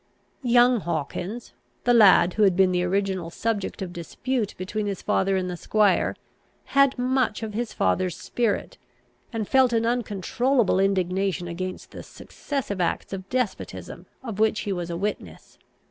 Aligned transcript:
Young 0.41 0.79
Hawkins, 0.79 1.53
the 1.83 1.93
lad 1.93 2.33
who 2.33 2.41
had 2.41 2.55
been 2.55 2.71
the 2.71 2.83
original 2.83 3.29
subject 3.29 3.83
of 3.83 3.93
dispute 3.93 4.55
between 4.57 4.87
his 4.87 5.03
father 5.03 5.37
and 5.37 5.47
the 5.47 5.55
squire, 5.55 6.15
had 6.73 6.97
much 6.97 7.43
of 7.43 7.53
his 7.53 7.71
father's 7.71 8.15
spirit, 8.17 8.79
and 9.31 9.47
felt 9.47 9.73
an 9.73 9.85
uncontrollable 9.85 10.79
indignation 10.79 11.47
against 11.47 11.91
the 11.91 12.01
successive 12.01 12.81
acts 12.81 13.13
of 13.13 13.29
despotism 13.29 14.07
of 14.23 14.39
which 14.39 14.61
he 14.61 14.73
was 14.73 14.89
a 14.89 14.97
witness. 14.97 15.59